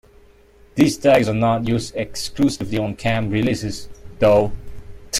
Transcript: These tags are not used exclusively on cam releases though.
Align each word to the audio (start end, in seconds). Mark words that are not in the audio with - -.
These 0.73 0.97
tags 0.97 1.29
are 1.29 1.33
not 1.35 1.67
used 1.67 1.95
exclusively 1.95 2.79
on 2.79 2.95
cam 2.95 3.29
releases 3.29 3.87
though. 4.17 4.51